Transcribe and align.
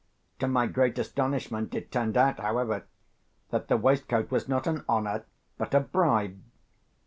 To 0.39 0.47
my 0.47 0.65
great 0.65 0.97
astonishment, 0.97 1.75
it 1.75 1.91
turned 1.91 2.17
out, 2.17 2.39
however, 2.39 2.85
that 3.51 3.67
the 3.67 3.77
waistcoat 3.77 4.31
was 4.31 4.49
not 4.49 4.65
an 4.65 4.83
honour, 4.89 5.25
but 5.59 5.75
a 5.75 5.79
bribe. 5.79 6.41